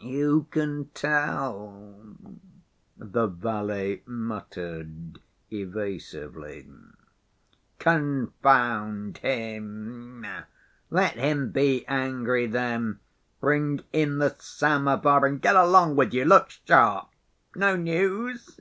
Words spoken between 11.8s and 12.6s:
angry